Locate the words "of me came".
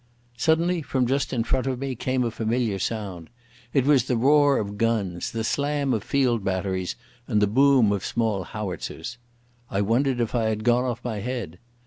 1.67-2.23